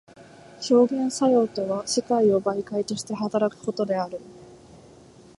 [0.71, 4.19] 表現作用とは世界を媒介として働くことである。